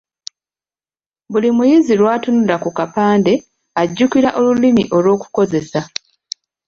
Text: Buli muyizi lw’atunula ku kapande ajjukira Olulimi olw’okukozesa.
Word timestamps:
Buli 1.31 1.49
muyizi 1.57 1.93
lw’atunula 1.99 2.55
ku 2.63 2.69
kapande 2.77 3.33
ajjukira 3.81 4.29
Olulimi 4.39 4.83
olw’okukozesa. 4.95 5.79